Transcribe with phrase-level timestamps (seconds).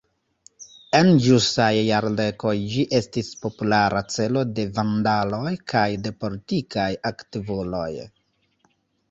[0.99, 7.93] En ĵusaj jardekoj ĝi estis populara celo de vandaloj kaj de politikaj aktivuloj.